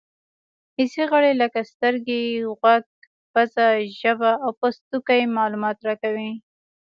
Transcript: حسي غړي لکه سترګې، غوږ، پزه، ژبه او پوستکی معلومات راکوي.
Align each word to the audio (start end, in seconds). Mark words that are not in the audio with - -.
حسي 0.77 1.03
غړي 1.11 1.31
لکه 1.41 1.59
سترګې، 1.71 2.21
غوږ، 2.61 2.85
پزه، 3.33 3.67
ژبه 3.99 4.31
او 4.43 4.51
پوستکی 4.59 5.21
معلومات 5.37 5.77
راکوي. 5.87 6.31